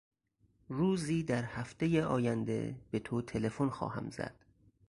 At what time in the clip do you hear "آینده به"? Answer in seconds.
2.01-2.99